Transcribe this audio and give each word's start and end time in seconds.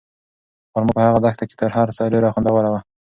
خورما 0.71 0.91
په 0.95 1.01
هغه 1.07 1.19
دښته 1.25 1.43
کې 1.49 1.55
تر 1.61 1.69
هر 1.77 1.87
څه 1.97 2.03
ډېره 2.13 2.33
خوندوره 2.33 2.69
وه. 2.71 2.79